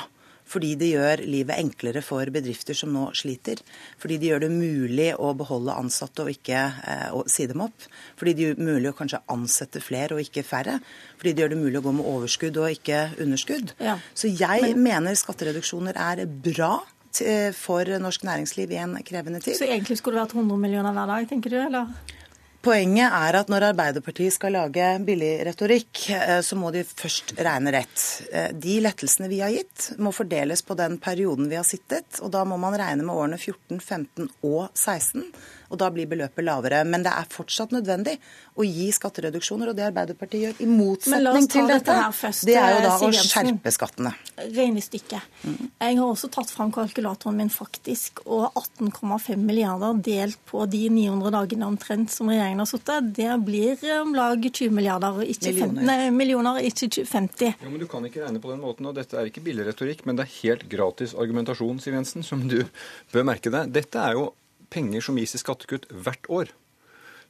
fordi 0.49 0.73
det 0.79 0.91
gjør 0.91 1.23
livet 1.25 1.59
enklere 1.61 2.03
for 2.05 2.29
bedrifter 2.33 2.77
som 2.77 2.93
nå 2.95 3.07
sliter. 3.17 3.61
Fordi 4.01 4.17
det 4.21 4.31
gjør 4.31 4.45
det 4.45 4.51
mulig 4.53 5.09
å 5.15 5.33
beholde 5.37 5.75
ansatte 5.77 6.25
og 6.25 6.31
ikke 6.33 6.61
eh, 6.87 7.19
si 7.31 7.47
dem 7.51 7.63
opp. 7.65 7.87
Fordi 8.19 8.35
det 8.35 8.47
gjør 8.47 8.57
det 8.59 8.69
mulig 8.69 8.91
å 8.91 8.97
kanskje 8.97 9.21
ansette 9.31 9.83
flere 9.83 10.17
og 10.17 10.23
ikke 10.23 10.45
færre. 10.47 10.79
Fordi 11.17 11.35
det 11.35 11.45
gjør 11.45 11.53
det 11.55 11.61
mulig 11.61 11.81
å 11.81 11.85
gå 11.87 11.95
med 11.99 12.09
overskudd 12.13 12.61
og 12.61 12.71
ikke 12.77 13.03
underskudd. 13.23 13.75
Ja. 13.81 13.99
Så 14.13 14.31
jeg 14.31 14.71
Men... 14.71 14.81
mener 14.87 15.19
skattereduksjoner 15.19 15.99
er 15.99 16.25
bra 16.25 16.79
for 17.59 17.89
norsk 17.99 18.23
næringsliv 18.23 18.71
i 18.71 18.77
en 18.79 18.93
krevende 19.03 19.41
tid. 19.43 19.57
Så 19.59 19.67
egentlig 19.67 19.97
skulle 19.99 20.15
det 20.15 20.29
vært 20.29 20.37
100 20.39 20.61
millioner 20.63 20.95
hver 20.95 21.09
dag, 21.11 21.27
tenker 21.27 21.51
du? 21.51 21.57
eller? 21.59 21.91
Poenget 22.61 23.09
er 23.09 23.35
at 23.39 23.49
når 23.49 23.71
Arbeiderpartiet 23.71 24.35
skal 24.35 24.53
lage 24.53 24.85
billig 25.05 25.31
retorikk, 25.47 26.03
eh, 26.13 26.41
så 26.45 26.57
må 26.59 26.69
de 26.73 26.83
først 26.85 27.33
regne 27.41 27.73
rett. 27.73 28.03
Eh, 28.29 28.51
de 28.53 28.75
lettelsene 28.85 29.29
vi 29.31 29.39
har 29.41 29.49
gitt, 29.49 29.87
må 29.97 30.13
fordeles 30.13 30.61
på 30.61 30.77
den 30.77 30.99
perioden 31.01 31.49
vi 31.49 31.57
har 31.57 31.65
sittet. 31.65 32.19
Og 32.21 32.29
da 32.35 32.43
må 32.45 32.59
man 32.61 32.77
regne 32.77 33.07
med 33.07 33.17
årene 33.17 33.39
14, 33.41 33.81
15 33.81 34.29
og 34.45 34.69
16 34.77 35.25
og 35.71 35.79
da 35.79 35.89
blir 35.93 36.09
beløpet 36.11 36.45
lavere. 36.45 36.83
Men 36.87 37.05
det 37.05 37.13
er 37.15 37.29
fortsatt 37.31 37.73
nødvendig 37.75 38.17
å 38.59 38.65
gi 38.67 38.89
skattereduksjoner, 38.93 39.71
og 39.71 39.77
det 39.77 39.87
Arbeiderpartiet 39.87 40.43
gjør, 40.43 40.57
i 40.63 40.67
motsetning 40.69 41.47
til 41.51 41.69
dette, 41.69 41.95
dette 41.95 42.15
først, 42.17 42.45
det 42.49 42.57
er 42.59 42.75
jo 42.75 42.81
da 42.83 42.95
å 42.97 43.11
skjerpe 43.15 43.73
skattene. 43.73 44.11
Regnestykket. 44.41 45.29
Mm. 45.47 45.69
Jeg 45.85 45.99
har 46.01 46.05
også 46.05 46.29
tatt 46.35 46.51
fram 46.51 46.73
kalkulatoren 46.75 47.39
min, 47.39 47.51
faktisk, 47.53 48.23
og 48.27 48.51
18,5 48.59 49.39
milliarder 49.39 50.01
delt 50.03 50.39
på 50.49 50.65
de 50.71 50.83
900 50.91 51.33
dagene 51.37 51.69
omtrent 51.71 52.11
som 52.11 52.31
regjeringen 52.31 52.63
har 52.63 52.69
sittet, 52.69 53.11
det 53.15 53.31
blir 53.45 53.79
om 54.01 54.13
lag 54.17 54.43
20 54.43 54.75
milliarder, 54.75 55.23
ikke 55.23 55.53
millioner. 55.55 55.81
50, 55.81 55.87
nei, 55.87 56.11
millioner, 56.15 56.61
ikke 56.67 57.05
50. 57.07 57.55
Jo, 57.63 57.71
men 57.71 57.79
Du 57.81 57.87
kan 57.89 58.05
ikke 58.05 58.25
regne 58.25 58.43
på 58.43 58.51
den 58.51 58.61
måten, 58.61 58.87
og 58.89 58.97
dette 58.97 59.17
er 59.17 59.31
ikke 59.31 59.43
billig 59.45 59.65
retorikk, 59.71 60.05
men 60.05 60.19
det 60.19 60.27
er 60.27 60.35
helt 60.41 60.67
gratis 60.71 61.15
argumentasjon, 61.17 61.79
Siv 61.81 61.95
Jensen, 61.97 62.25
som 62.27 62.43
du 62.51 62.59
bør 63.13 63.27
merke 63.31 63.53
deg. 63.53 63.71
Dette 63.73 64.03
er 64.03 64.19
jo 64.19 64.29
penger 64.71 65.03
som 65.05 65.19
gis 65.19 65.35
i 65.37 65.41
skattekutt 65.41 65.89
hvert 65.91 66.29
år. 66.31 66.51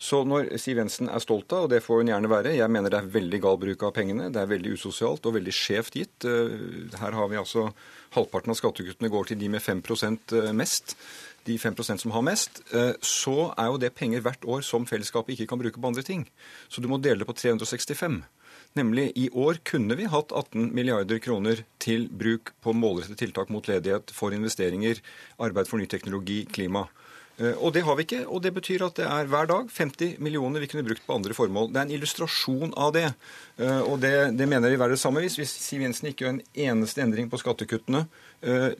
Så 0.02 0.24
når 0.26 0.48
Siv 0.58 0.80
Jensen 0.82 1.12
er 1.14 1.22
stolt 1.22 1.54
av, 1.54 1.68
og 1.68 1.70
det 1.70 1.84
får 1.86 2.00
hun 2.02 2.10
gjerne 2.10 2.30
være 2.32 2.56
Jeg 2.56 2.74
mener 2.74 2.90
det 2.90 2.98
er 2.98 3.10
veldig 3.14 3.40
gal 3.44 3.58
bruk 3.62 3.84
av 3.86 3.92
pengene. 3.94 4.32
Det 4.34 4.42
er 4.42 4.50
veldig 4.50 4.74
usosialt 4.74 5.28
og 5.30 5.36
veldig 5.36 5.54
skjevt 5.54 5.98
gitt. 6.00 6.26
Eh, 6.26 6.88
her 6.98 7.14
har 7.14 7.30
vi 7.30 7.38
altså 7.38 7.68
halvparten 8.16 8.50
av 8.50 8.58
skattekuttene 8.58 9.12
går 9.14 9.30
til 9.30 9.38
de 9.38 9.52
med 9.54 9.62
5 9.62 9.84
eh, 9.86 10.50
mest. 10.58 10.96
De 11.46 11.58
5% 11.58 12.02
som 12.02 12.14
har 12.18 12.26
mest. 12.26 12.64
Eh, 12.74 12.98
så 12.98 13.54
er 13.54 13.70
jo 13.70 13.78
det 13.78 13.94
penger 13.94 14.26
hvert 14.26 14.42
år 14.42 14.66
som 14.66 14.90
fellesskapet 14.90 15.36
ikke 15.36 15.52
kan 15.54 15.62
bruke 15.62 15.78
på 15.78 15.88
andre 15.94 16.02
ting. 16.02 16.26
Så 16.68 16.82
du 16.82 16.90
må 16.90 16.98
dele 16.98 17.22
det 17.22 17.30
på 17.30 17.38
365. 17.38 18.24
Nemlig 18.74 19.12
i 19.20 19.30
år 19.30 19.62
kunne 19.68 20.00
vi 20.00 20.10
hatt 20.10 20.34
18 20.34 20.72
milliarder 20.74 21.22
kroner 21.22 21.62
til 21.78 22.08
bruk 22.10 22.56
på 22.64 22.74
målrettede 22.74 23.20
tiltak 23.20 23.54
mot 23.54 23.68
ledighet, 23.70 24.10
for 24.16 24.34
investeringer, 24.34 24.98
arbeid 25.38 25.70
for 25.70 25.78
ny 25.78 25.86
teknologi, 25.86 26.46
klima. 26.50 26.88
Eh, 27.42 27.58
og 27.58 27.74
det 27.74 27.84
har 27.88 27.98
vi 27.98 28.06
ikke, 28.06 28.22
og 28.30 28.44
det 28.46 28.54
betyr 28.54 28.86
at 28.86 29.00
det 29.00 29.08
er 29.10 29.30
hver 29.30 29.50
dag 29.50 29.70
50 29.74 30.20
millioner 30.22 30.62
vi 30.62 30.70
kunne 30.72 30.86
brukt 30.86 31.06
på 31.08 31.18
andre 31.18 31.36
formål. 31.38 31.72
Det 31.72 31.82
er 31.82 31.88
en 31.88 31.96
illustrasjon 31.98 32.76
av 32.78 32.94
det. 32.98 33.08
Eh, 33.58 33.82
og 33.82 33.98
det, 34.04 34.14
det 34.38 34.50
mener 34.50 34.72
vi 34.72 34.80
være 34.82 34.96
det 34.96 35.02
samme 35.02 35.24
hvis, 35.24 35.40
hvis 35.42 35.56
Siv 35.64 35.84
Jensen 35.86 36.12
ikke 36.12 36.28
gjør 36.28 36.36
en 36.36 36.44
eneste 36.68 37.04
endring 37.04 37.32
på 37.32 37.42
skattekuttene 37.42 38.06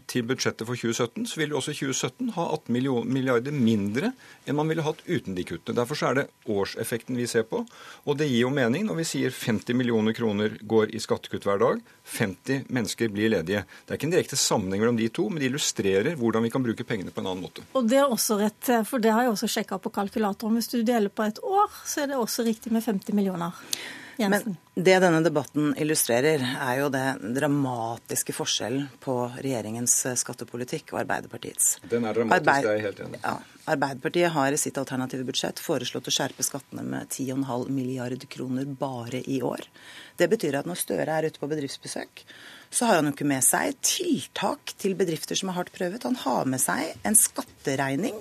til 0.10 0.26
budsjettet 0.26 0.66
for 0.66 0.74
2017, 0.74 1.28
så 1.30 1.38
vil 1.38 1.52
vi 1.52 1.58
også 1.58 1.74
2017 1.78 2.32
ha 2.34 2.48
18 2.56 2.74
milliarder 3.14 3.54
mindre 3.54 4.10
enn 4.50 4.58
man 4.58 4.72
ville 4.72 4.86
hatt 4.86 5.04
uten 5.06 5.36
de 5.38 5.46
kuttene. 5.46 5.78
Derfor 5.78 6.02
er 6.08 6.18
det 6.18 6.26
årseffekten 6.50 7.20
vi 7.20 7.28
ser 7.30 7.46
på. 7.50 7.62
Og 8.10 8.18
det 8.18 8.30
gir 8.32 8.48
jo 8.48 8.54
mening 8.54 8.88
når 8.88 9.02
vi 9.02 9.08
sier 9.12 9.36
50 9.36 9.78
millioner 9.78 10.18
kroner 10.18 10.58
går 10.66 10.96
i 10.98 11.04
skattekutt 11.04 11.46
hver 11.46 11.62
dag, 11.62 11.86
50 12.18 12.74
mennesker 12.74 13.14
blir 13.14 13.32
ledige. 13.36 13.64
Det 13.86 13.94
er 13.94 14.02
ikke 14.02 14.10
en 14.10 14.16
direkte 14.18 14.40
sammenheng 14.40 14.82
mellom 14.82 14.98
de 14.98 15.12
to, 15.14 15.28
men 15.30 15.44
de 15.44 15.52
illustrerer 15.52 16.18
hvordan 16.18 16.48
vi 16.48 16.54
kan 16.54 16.66
bruke 16.66 16.88
pengene 16.88 17.14
på 17.14 17.22
en 17.22 17.32
annen 17.32 17.46
måte. 17.46 17.66
Og 17.78 17.86
det 17.92 18.02
er 18.02 18.10
også 18.10 18.42
rett, 18.42 18.74
for 18.90 19.04
det 19.04 19.14
har 19.14 19.28
jeg 19.28 19.36
også 19.36 19.54
sjekka 19.60 19.78
på 19.84 19.94
kalkulatoren. 19.94 20.58
Hvis 20.58 20.74
du 20.74 20.82
deler 20.82 21.14
på 21.14 21.30
et 21.30 21.42
år, 21.46 21.70
så 21.86 22.04
er 22.04 22.12
det 22.12 22.20
også 22.20 22.48
riktig 22.50 22.74
med 22.74 22.86
50 22.88 23.14
millioner. 23.14 23.54
Jensen. 24.22 24.58
Men 24.76 24.86
det 24.88 24.98
denne 25.04 25.22
debatten 25.26 25.72
illustrerer, 25.82 26.44
er 26.44 26.76
jo 26.80 26.90
det 26.94 27.06
dramatiske 27.36 28.36
forskjellen 28.36 28.88
på 29.04 29.16
regjeringens 29.38 29.96
eh, 30.10 30.18
skattepolitikk 30.20 30.94
og 30.94 31.02
Arbeiderpartiets. 31.04 31.74
Den 31.92 32.08
er 32.08 32.18
dramatisk, 32.18 32.38
Arbeid... 32.40 32.68
det 32.68 32.72
er 32.72 32.80
jeg 32.80 32.88
helt 32.90 33.04
enig 33.08 33.22
ja. 33.24 33.36
Arbeiderpartiet 33.72 34.34
har 34.34 34.52
i 34.52 34.58
sitt 34.58 34.78
alternative 34.82 35.26
budsjett 35.28 35.60
foreslått 35.62 36.10
å 36.10 36.14
skjerpe 36.14 36.44
skattene 36.46 36.82
med 36.82 37.12
10,5 37.14 37.70
milliard 37.70 38.26
kroner 38.32 38.66
bare 38.66 39.22
i 39.30 39.38
år. 39.46 39.68
Det 40.18 40.28
betyr 40.32 40.58
at 40.60 40.70
når 40.70 40.82
Støre 40.82 41.20
er 41.20 41.30
ute 41.30 41.42
på 41.42 41.50
bedriftsbesøk, 41.52 42.26
så 42.74 42.90
har 42.90 43.00
han 43.00 43.10
jo 43.10 43.14
ikke 43.14 43.30
med 43.30 43.46
seg 43.46 43.78
tiltak 43.86 44.74
til 44.82 44.98
bedrifter 44.98 45.38
som 45.38 45.52
er 45.52 45.60
hardt 45.60 45.74
prøvet. 45.76 46.08
Han 46.10 46.20
har 46.24 46.50
med 46.50 46.64
seg 46.64 46.96
en 47.08 47.18
skatteregning 47.18 48.18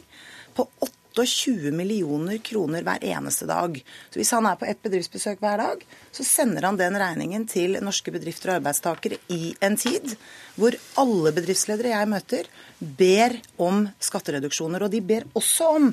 på 0.57 0.69
8 0.85 1.00
28 1.21 1.73
millioner 1.75 2.41
kroner 2.45 2.85
hver 2.87 3.05
eneste 3.05 3.49
dag. 3.49 3.79
Så 4.11 4.21
hvis 4.21 4.33
han 4.35 4.49
er 4.49 4.59
på 4.61 4.69
ett 4.69 4.83
bedriftsbesøk 4.85 5.41
hver 5.43 5.63
dag, 5.63 5.85
så 6.13 6.27
sender 6.27 6.67
han 6.69 6.79
den 6.81 6.99
regningen 7.01 7.47
til 7.51 7.79
norske 7.85 8.13
bedrifter 8.15 8.53
og 8.53 8.61
arbeidstakere 8.61 9.21
i 9.33 9.55
en 9.65 9.79
tid 9.81 10.15
hvor 10.61 10.77
alle 11.01 11.33
bedriftsledere 11.37 11.95
jeg 11.95 12.11
møter, 12.11 12.49
ber 12.81 13.39
om 13.61 13.87
skattereduksjoner. 14.03 14.85
Og 14.85 14.93
de 14.93 15.01
ber 15.05 15.29
også 15.39 15.75
om 15.79 15.91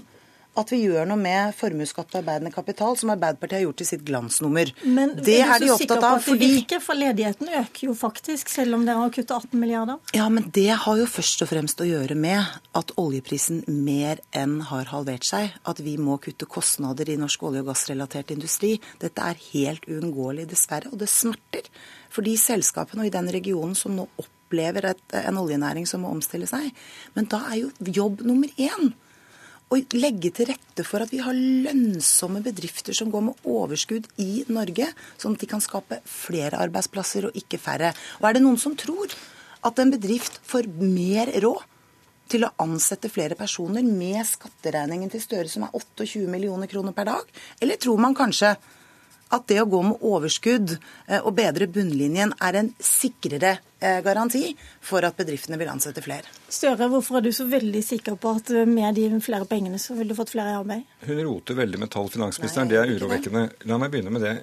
at 0.57 0.71
vi 0.73 0.79
gjør 0.85 1.07
noe 1.09 1.19
med 1.21 1.53
formuesskatt 1.57 2.09
på 2.11 2.19
arbeidende 2.21 2.51
kapital, 2.53 2.95
som 2.97 3.11
Arbeiderpartiet 3.13 3.59
har 3.59 3.65
gjort 3.67 3.79
til 3.81 3.89
sitt 3.91 4.05
glansnummer. 4.07 4.71
Men 4.83 5.13
det 5.17 5.37
er, 5.41 5.51
er 5.55 5.63
de 5.63 5.71
opptatt 5.75 6.05
av. 6.07 6.21
fordi... 6.25 6.49
Virker, 6.57 6.81
for 6.83 6.97
ledigheten 6.97 7.51
øker 7.61 7.89
jo 7.89 7.95
faktisk, 7.97 8.49
selv 8.51 8.77
om 8.77 8.85
dere 8.87 9.03
har 9.03 9.13
kuttet 9.13 9.35
18 9.37 9.61
milliarder? 9.61 10.01
Ja, 10.17 10.27
men 10.33 10.49
det 10.55 10.69
har 10.83 11.01
jo 11.01 11.07
først 11.09 11.45
og 11.45 11.51
fremst 11.51 11.83
å 11.83 11.87
gjøre 11.87 12.17
med 12.17 12.57
at 12.77 12.93
oljeprisen 12.99 13.63
mer 13.69 14.21
enn 14.35 14.59
har 14.71 14.89
halvert 14.93 15.27
seg. 15.27 15.53
At 15.69 15.81
vi 15.85 15.97
må 16.01 16.17
kutte 16.23 16.49
kostnader 16.49 17.09
i 17.09 17.19
norsk 17.21 17.47
olje- 17.49 17.63
og 17.65 17.71
gassrelatert 17.71 18.33
industri. 18.33 18.75
Dette 19.01 19.29
er 19.29 19.45
helt 19.51 19.85
uunngåelig, 19.89 20.49
dessverre. 20.51 20.91
Og 20.93 21.01
det 21.01 21.11
smerter 21.11 21.69
for 22.09 22.25
de 22.25 22.37
selskapene 22.39 23.05
og 23.05 23.11
i 23.11 23.13
den 23.13 23.29
regionen 23.33 23.75
som 23.77 23.95
nå 23.97 24.07
opplever 24.17 24.91
et, 24.93 25.03
en 25.21 25.37
oljenæring 25.37 25.85
som 25.89 26.01
må 26.03 26.13
omstille 26.13 26.47
seg. 26.49 26.71
Men 27.17 27.27
da 27.29 27.43
er 27.51 27.65
jo 27.65 27.91
jobb 28.01 28.23
nummer 28.25 28.49
én 28.57 28.95
å 29.67 29.79
legge 29.99 30.31
til 30.31 30.47
rette 30.51 30.83
for 30.87 31.03
at 31.03 31.11
vi 31.11 31.19
har 31.23 31.35
lønnsomme 31.35 32.39
bedrifter 32.45 32.95
som 32.95 33.09
går 33.11 33.25
med 33.29 33.47
overskudd 33.47 34.07
i 34.23 34.45
Norge, 34.53 34.87
sånn 35.19 35.35
at 35.35 35.43
de 35.43 35.49
kan 35.51 35.63
skape 35.63 35.99
flere 36.07 36.61
arbeidsplasser 36.63 37.27
og 37.27 37.39
ikke 37.39 37.59
færre. 37.59 37.91
Og 38.21 38.29
er 38.29 38.37
det 38.37 38.43
noen 38.45 38.59
som 38.61 38.77
tror 38.79 39.11
at 39.67 39.81
en 39.81 39.91
bedrift 39.91 40.39
får 40.47 40.69
mer 40.79 41.33
råd 41.43 41.65
til 42.31 42.43
å 42.43 42.53
ansette 42.63 43.11
flere 43.11 43.37
personer 43.39 43.85
med 43.87 44.19
skatteregningen 44.27 45.11
til 45.11 45.23
Støre 45.23 45.51
som 45.51 45.67
er 45.67 45.75
28 45.75 46.25
millioner 46.31 46.71
kroner 46.71 46.95
per 46.95 47.07
dag? 47.11 47.37
Eller 47.59 47.79
tror 47.79 47.99
man 48.03 48.15
kanskje 48.15 48.55
at 49.27 49.47
det 49.51 49.59
å 49.59 49.67
gå 49.67 49.81
med 49.83 50.03
overskudd 50.07 50.77
eh, 50.77 51.19
og 51.19 51.33
bedre 51.35 51.67
bunnlinjen 51.71 52.31
er 52.43 52.61
en 52.61 52.69
sikrere 52.79 53.57
garanti 53.79 54.55
for 54.81 55.05
at 55.05 55.17
bedriftene 55.17 55.57
vil 55.59 55.69
ansette 55.69 56.01
flere. 56.01 56.29
Støre, 56.49 56.87
hvorfor 56.89 57.19
er 57.19 57.25
du 57.25 57.31
så 57.35 57.45
veldig 57.49 57.81
sikker 57.83 58.15
på 58.21 58.31
at 58.39 58.49
eh, 58.55 58.67
med 58.69 58.95
de 58.97 59.19
flere 59.23 59.45
pengene 59.49 59.79
så 59.81 59.95
ville 59.97 60.13
du 60.13 60.17
fått 60.17 60.31
flere 60.33 60.53
i 60.53 60.57
arbeid? 60.57 60.85
Hun 61.05 61.21
roter 61.27 61.57
veldig 61.59 61.81
med 61.81 61.91
tall, 61.93 62.09
finansministeren. 62.11 62.69
Nei, 62.69 62.73
det 62.73 62.81
er 62.81 62.93
urovekkende. 62.95 63.43
La 63.69 63.79
meg 63.81 63.93
begynne 63.93 64.13
med 64.13 64.25
det. 64.25 64.33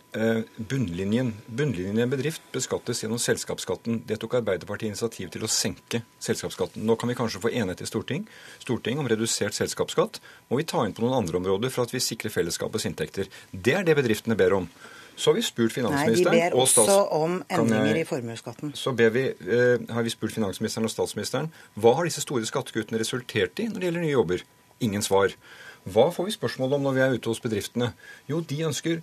Bunnlinjen. 0.70 1.32
Bunnlinjen 1.48 1.98
i 1.98 2.04
en 2.04 2.12
bedrift 2.12 2.44
beskattes 2.54 3.02
gjennom 3.02 3.20
selskapsskatten. 3.22 4.02
Det 4.08 4.20
tok 4.22 4.38
Arbeiderpartiet 4.40 4.92
initiativ 4.92 5.32
til 5.34 5.46
å 5.46 5.50
senke 5.50 6.04
selskapsskatten. 6.22 6.84
Nå 6.86 6.98
kan 7.00 7.10
vi 7.10 7.18
kanskje 7.18 7.42
få 7.42 7.52
enighet 7.52 7.84
i 7.84 7.90
storting, 7.90 8.26
storting 8.62 9.00
om 9.02 9.08
redusert 9.10 9.56
selskapsskatt. 9.56 10.20
Må 10.50 10.60
vi 10.60 10.68
ta 10.68 10.84
inn 10.84 10.94
på 10.96 11.04
noen 11.04 11.18
andre 11.22 11.40
områder 11.40 11.72
for 11.74 11.88
at 11.88 11.94
vi 11.94 12.02
sikrer 12.04 12.32
fellesskapets 12.34 12.86
inntekter. 12.90 13.32
Det 13.50 13.78
er 13.80 13.88
det 13.88 13.96
bedriftene 13.98 14.38
ber 14.38 14.60
om. 14.60 14.68
Så 15.16 15.30
har 15.30 15.36
vi 15.38 15.44
spurt 15.46 15.72
finansministeren 15.72 16.34
Nei, 16.34 16.48
de 16.48 16.50
ber 16.50 16.58
også 16.58 16.96
om 17.14 17.36
endringer 17.52 18.00
i 18.00 18.04
formuesskatten. 18.08 18.72
Så 18.74 18.92
vi, 18.98 19.22
eh, 19.30 19.84
har 19.94 20.02
vi 20.02 20.10
spurt 20.10 20.34
finansministeren 20.34 20.88
og 20.88 20.90
statsministeren 20.90 21.50
hva 21.78 21.94
har 21.94 22.08
disse 22.08 22.24
store 22.24 22.46
skattekuttene 22.48 22.98
resultert 22.98 23.62
i 23.62 23.68
når 23.70 23.78
det 23.78 23.88
gjelder 23.90 24.06
nye 24.06 24.16
jobber. 24.16 24.44
Ingen 24.82 25.02
svar. 25.06 25.36
Hva 25.86 26.08
får 26.10 26.26
vi 26.26 26.38
spørsmål 26.38 26.78
om 26.78 26.86
når 26.88 26.96
vi 26.96 27.04
er 27.04 27.14
ute 27.18 27.30
hos 27.30 27.42
bedriftene? 27.44 27.92
Jo, 28.26 28.40
de 28.40 28.62
ønsker 28.66 29.02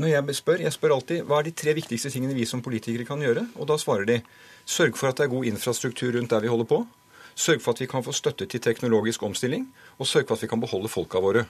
når 0.00 0.08
jeg 0.08 0.36
spør, 0.38 0.62
jeg 0.64 0.72
spør 0.72 0.94
alltid 0.96 1.26
hva 1.28 1.38
er 1.40 1.48
de 1.50 1.52
tre 1.52 1.74
viktigste 1.76 2.10
tingene 2.10 2.34
vi 2.36 2.46
som 2.48 2.62
politikere 2.64 3.04
kan 3.04 3.20
gjøre, 3.20 3.44
og 3.60 3.68
da 3.68 3.76
svarer 3.76 4.08
de 4.08 4.22
sørg 4.64 4.96
for 4.96 5.10
at 5.10 5.18
det 5.18 5.26
er 5.26 5.34
god 5.34 5.48
infrastruktur 5.50 6.16
rundt 6.16 6.32
der 6.32 6.40
vi 6.40 6.48
holder 6.48 6.68
på, 6.70 6.78
sørg 7.36 7.60
for 7.60 7.74
at 7.76 7.82
vi 7.82 7.88
kan 7.90 8.04
få 8.04 8.14
støtte 8.16 8.46
til 8.48 8.62
teknologisk 8.64 9.22
omstilling, 9.22 9.66
og 9.98 10.08
sørg 10.08 10.26
for 10.28 10.38
at 10.38 10.44
vi 10.46 10.48
kan 10.48 10.62
beholde 10.62 10.88
folka 10.88 11.20
våre. 11.20 11.44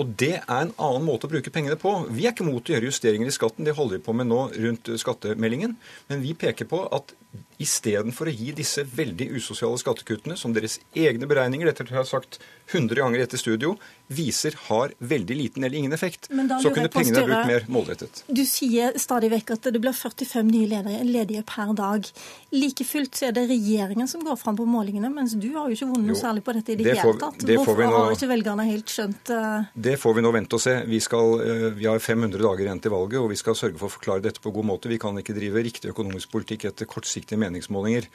Og 0.00 0.14
det 0.20 0.34
er 0.40 0.60
en 0.60 0.74
annen 0.76 1.06
måte 1.06 1.28
å 1.28 1.32
bruke 1.32 1.52
pengene 1.54 1.78
på. 1.80 1.94
Vi 2.10 2.26
er 2.26 2.34
ikke 2.34 2.48
mot 2.48 2.62
å 2.62 2.74
gjøre 2.74 2.90
justeringer 2.90 3.30
i 3.30 3.34
skatten, 3.34 3.66
det 3.66 3.76
holder 3.78 3.98
vi 3.98 4.06
på 4.06 4.16
med 4.16 4.30
nå 4.30 4.42
rundt 4.56 4.92
skattemeldingen. 5.00 5.76
Men 6.10 6.24
vi 6.24 6.36
peker 6.38 6.68
på 6.70 6.84
at 6.94 7.14
istedenfor 7.60 8.30
å 8.30 8.32
gi 8.32 8.54
disse 8.56 8.82
veldig 8.88 9.26
usosiale 9.36 9.76
skattekuttene, 9.78 10.34
som 10.38 10.54
deres 10.56 10.78
egne 10.96 11.28
beregninger, 11.28 11.68
dette 11.68 11.84
har 11.90 12.00
jeg 12.00 12.08
sagt 12.08 12.38
100 12.72 12.96
ganger 12.96 13.22
etter 13.22 13.40
studio, 13.40 13.74
viser 14.08 14.56
har 14.70 14.94
veldig 14.98 15.36
liten 15.36 15.66
eller 15.66 15.76
ingen 15.78 15.92
effekt, 15.92 16.30
så 16.30 16.72
kunne 16.72 16.88
pengene 16.92 17.20
vært 17.20 17.28
brukt 17.28 17.50
mer 17.50 17.66
målrettet. 17.76 18.22
Du 18.26 18.42
sier 18.48 18.96
stadig 19.00 19.28
vekk 19.34 19.52
at 19.58 19.68
det 19.76 19.82
blir 19.82 19.94
45 19.96 20.48
nye 20.48 20.80
ledige 21.04 21.44
per 21.46 21.74
dag. 21.76 22.08
Like 22.56 22.86
fullt 22.88 23.20
så 23.20 23.28
er 23.28 23.36
det 23.36 23.44
regjeringen 23.52 24.08
som 24.08 24.24
går 24.24 24.40
fram 24.40 24.56
på 24.58 24.64
målingene, 24.68 25.12
mens 25.12 25.36
du 25.36 25.50
har 25.58 25.68
jo 25.68 25.76
ikke 25.76 25.90
vunnet 25.92 26.14
noe 26.14 26.22
særlig 26.22 26.46
på 26.46 26.56
dette 26.56 26.74
i 26.74 26.80
det, 26.80 26.88
det 26.88 26.96
hele 27.02 27.20
tatt. 27.20 27.44
Hvorfor 27.44 27.84
har 27.84 28.16
ikke 28.16 28.32
velgerne 28.32 28.66
helt 28.72 28.96
skjønt 28.96 29.34
uh... 29.36 29.59
Det 29.74 29.96
får 30.00 30.16
vi 30.16 30.24
nå 30.24 30.32
vente 30.34 30.58
og 30.58 30.62
se. 30.62 30.76
Vi, 30.90 31.00
skal, 31.02 31.34
uh, 31.40 31.66
vi 31.76 31.88
har 31.88 32.02
500 32.02 32.42
dager 32.42 32.66
igjen 32.66 32.82
til 32.82 32.94
valget, 32.94 33.20
og 33.22 33.30
vi 33.32 33.40
skal 33.40 33.58
sørge 33.58 33.80
for 33.80 33.90
å 33.90 33.96
forklare 33.96 34.24
dette 34.24 34.42
på 34.42 34.52
god 34.54 34.68
måte. 34.72 34.90
Vi 34.92 35.00
kan 35.02 35.18
ikke 35.20 35.36
drive 35.36 35.64
riktig 35.66 35.92
økonomisk 35.94 36.32
politikk 36.32 36.68
etter 36.70 36.90
kortsiktige 36.90 37.40
meningsmålinger. 37.40 38.08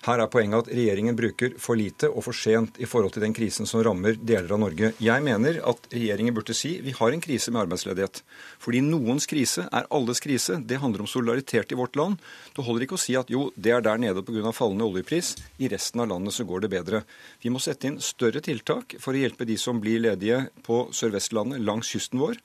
Her 0.00 0.22
er 0.22 0.30
poenget 0.32 0.64
at 0.64 0.70
regjeringen 0.72 1.16
bruker 1.16 1.58
for 1.60 1.76
lite 1.76 2.08
og 2.08 2.24
for 2.24 2.36
sent 2.36 2.78
i 2.80 2.86
forhold 2.88 3.12
til 3.12 3.24
den 3.26 3.34
krisen 3.36 3.68
som 3.68 3.82
rammer 3.84 4.16
deler 4.16 4.54
av 4.54 4.62
Norge. 4.62 4.94
Jeg 4.96 5.24
mener 5.26 5.58
at 5.68 5.90
regjeringen 5.92 6.32
burde 6.36 6.56
si 6.56 6.78
vi 6.80 6.94
har 6.96 7.12
en 7.12 7.20
krise 7.20 7.52
med 7.52 7.66
arbeidsledighet. 7.66 8.22
Fordi 8.64 8.80
noens 8.86 9.28
krise 9.28 9.66
er 9.68 9.88
alles 9.92 10.22
krise. 10.24 10.56
Det 10.64 10.80
handler 10.80 11.04
om 11.04 11.10
solidaritet 11.10 11.74
i 11.74 11.76
vårt 11.76 12.00
land. 12.00 12.16
Det 12.56 12.64
holder 12.64 12.86
ikke 12.86 12.96
å 12.96 13.02
si 13.02 13.16
at 13.20 13.28
jo, 13.32 13.50
det 13.60 13.74
er 13.76 13.84
der 13.84 14.00
nede 14.00 14.24
pga. 14.24 14.54
fallende 14.56 14.88
oljepris. 14.88 15.34
I 15.60 15.68
resten 15.68 16.00
av 16.00 16.08
landet 16.08 16.32
så 16.32 16.48
går 16.48 16.64
det 16.64 16.72
bedre. 16.72 17.02
Vi 17.44 17.52
må 17.52 17.60
sette 17.60 17.90
inn 17.90 18.00
større 18.00 18.40
tiltak 18.40 18.96
for 18.98 19.12
å 19.12 19.20
hjelpe 19.20 19.44
de 19.44 19.58
som 19.60 19.80
blir 19.84 20.00
ledige 20.00 20.46
på 20.64 20.86
Sør-Vestlandet 20.96 21.62
langs 21.64 21.90
kysten 21.92 22.20
vår. 22.22 22.38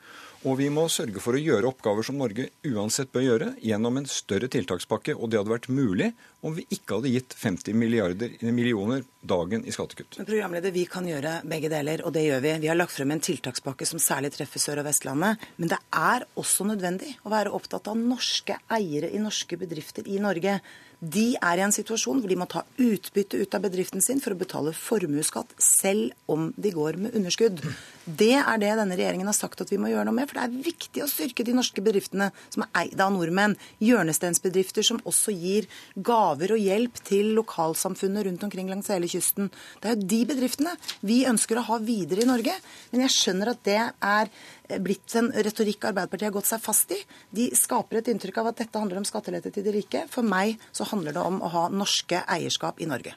Og 0.45 0.59
vi 0.59 0.67
må 0.69 0.83
sørge 0.93 1.21
for 1.23 1.33
å 1.33 1.41
gjøre 1.41 1.71
oppgaver 1.71 2.05
som 2.05 2.19
Norge 2.21 2.51
uansett 2.69 3.09
bør 3.13 3.23
gjøre, 3.25 3.47
gjennom 3.65 3.97
en 3.97 4.05
større 4.05 4.49
tiltakspakke. 4.53 5.15
Og 5.17 5.31
det 5.31 5.39
hadde 5.39 5.53
vært 5.55 5.71
mulig 5.73 6.11
om 6.45 6.53
vi 6.53 6.67
ikke 6.69 6.99
hadde 6.99 7.13
gitt 7.15 7.33
50 7.33 7.73
milliarder, 7.81 8.35
millioner 8.45 9.01
dagen 9.25 9.65
i 9.65 9.73
skattekutt. 9.73 10.19
Men 10.19 10.29
programleder, 10.29 10.73
Vi 10.75 10.85
kan 10.85 11.07
gjøre 11.07 11.39
begge 11.49 11.69
deler, 11.73 12.05
og 12.05 12.13
det 12.13 12.27
gjør 12.27 12.41
vi. 12.45 12.53
Vi 12.61 12.69
har 12.69 12.77
lagt 12.77 12.93
frem 12.93 13.11
en 13.11 13.25
tiltakspakke 13.25 13.87
som 13.89 13.97
særlig 13.97 14.35
treffer 14.35 14.61
Sør- 14.61 14.83
og 14.83 14.85
Vestlandet. 14.85 15.41
Men 15.57 15.73
det 15.73 15.81
er 15.91 16.27
også 16.37 16.69
nødvendig 16.69 17.17
å 17.25 17.33
være 17.33 17.53
opptatt 17.53 17.87
av 17.87 17.97
norske 17.97 18.59
eiere 18.69 19.09
i 19.09 19.17
norske 19.17 19.57
bedrifter 19.57 20.05
i 20.05 20.19
Norge. 20.21 20.59
De 20.99 21.35
er 21.35 21.59
i 21.59 21.63
en 21.65 21.73
situasjon 21.75 22.21
hvor 22.21 22.31
de 22.31 22.37
må 22.39 22.47
ta 22.49 22.63
utbytte 22.81 23.37
ut 23.41 23.55
av 23.55 23.65
bedriften 23.65 24.01
sin 24.03 24.21
for 24.23 24.33
å 24.33 24.39
betale 24.39 24.73
formuesskatt, 24.75 25.51
selv 25.61 26.13
om 26.31 26.51
de 26.55 26.71
går 26.71 26.99
med 27.01 27.17
underskudd. 27.17 27.59
Det 28.05 28.35
er 28.37 28.61
det 28.61 28.71
denne 28.79 28.95
regjeringen 28.95 29.27
har 29.27 29.35
sagt 29.35 29.61
at 29.61 29.71
vi 29.73 29.79
må 29.81 29.91
gjøre 29.91 30.07
noe 30.07 30.15
med. 30.15 30.29
For 30.31 30.34
det 30.35 30.43
er 30.43 30.55
viktig 30.65 31.03
å 31.03 31.09
styrke 31.09 31.45
de 31.47 31.55
norske 31.55 31.83
bedriftene 31.83 32.29
som 32.53 32.65
er 32.65 32.71
eid 32.83 33.01
av 33.01 33.13
nordmenn. 33.15 33.55
Hjørnestensbedrifter 33.83 34.85
som 34.85 35.01
også 35.07 35.33
gir 35.35 35.69
gaver 35.95 36.55
og 36.55 36.61
hjelp 36.61 36.99
til 37.07 37.33
lokalsamfunnet 37.37 38.27
rundt 38.27 38.45
omkring 38.47 38.71
langs 38.71 38.91
hele 38.91 39.09
kysten. 39.11 39.51
Det 39.81 39.91
er 39.91 39.95
jo 39.95 40.09
de 40.15 40.21
bedriftene 40.33 40.75
vi 41.05 41.23
ønsker 41.29 41.59
å 41.59 41.67
ha 41.69 41.79
videre 41.83 42.25
i 42.25 42.29
Norge. 42.29 42.55
Men 42.91 43.05
jeg 43.05 43.15
skjønner 43.15 43.53
at 43.53 43.63
det 43.67 43.79
er 43.85 44.33
blitt 44.81 45.15
en 45.19 45.31
retorikk 45.31 45.89
Arbeiderpartiet 45.91 46.29
har 46.29 46.35
gått 46.35 46.49
seg 46.49 46.63
fast 46.63 46.91
i. 46.95 46.99
De 47.35 47.49
skaper 47.57 48.01
et 48.01 48.11
inntrykk 48.11 48.41
av 48.41 48.51
at 48.51 48.63
dette 48.63 48.81
handler 48.81 49.01
om 49.01 49.07
skattelette 49.07 49.53
til 49.53 49.65
de 49.65 49.75
rike. 49.77 50.05
For 50.11 50.25
meg 50.25 50.59
så 50.75 50.87
handler 50.89 51.15
det 51.15 51.23
om 51.23 51.39
å 51.43 51.53
ha 51.53 51.69
norske 51.71 52.25
eierskap 52.37 52.81
i 52.81 52.89
Norge. 52.89 53.15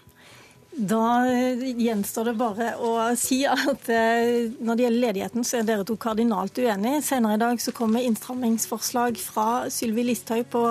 Da 0.79 1.27
gjenstår 1.75 2.29
det 2.29 2.33
bare 2.39 2.69
å 2.79 2.93
si 3.19 3.41
at 3.51 3.89
eh, 3.91 4.47
når 4.63 4.77
det 4.79 4.85
gjelder 4.85 5.03
ledigheten, 5.03 5.43
så 5.43 5.57
er 5.59 5.65
dere 5.67 5.83
to 5.83 5.97
kardinalt 5.99 6.55
uenige. 6.55 7.01
Senere 7.03 7.35
i 7.35 7.41
dag 7.43 7.59
så 7.59 7.73
kommer 7.75 8.05
innstrammingsforslag 8.07 9.19
fra 9.19 9.47
Sylvi 9.75 10.05
Listhaug 10.07 10.45
på 10.53 10.63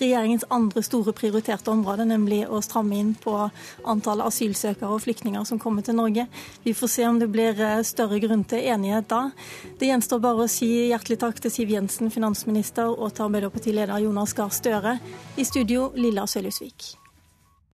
regjeringens 0.00 0.48
andre 0.50 0.82
store 0.82 1.14
prioriterte 1.14 1.70
område, 1.70 2.08
nemlig 2.10 2.40
å 2.50 2.58
stramme 2.64 2.98
inn 2.98 3.12
på 3.14 3.36
antallet 3.86 4.32
asylsøkere 4.32 4.90
og 4.96 5.04
flyktninger 5.04 5.46
som 5.46 5.62
kommer 5.62 5.86
til 5.86 5.94
Norge. 6.00 6.26
Vi 6.66 6.74
får 6.74 6.90
se 6.96 7.06
om 7.06 7.20
det 7.22 7.30
blir 7.30 7.62
eh, 7.62 7.84
større 7.86 8.18
grunn 8.24 8.42
til 8.50 8.66
enighet 8.66 9.06
da. 9.12 9.28
Det 9.78 9.92
gjenstår 9.92 10.24
bare 10.26 10.42
å 10.42 10.50
si 10.50 10.72
hjertelig 10.88 11.20
takk 11.22 11.38
til 11.38 11.54
Siv 11.54 11.70
Jensen, 11.70 12.10
finansminister, 12.10 12.90
og 12.90 13.14
til 13.14 13.28
Arbeiderpartileder 13.28 14.02
Jonas 14.08 14.34
Gahr 14.34 14.50
Støre. 14.50 14.96
I 15.38 15.46
studio, 15.46 15.92
Lilla 15.94 16.26
Sølhusvik. 16.26 16.96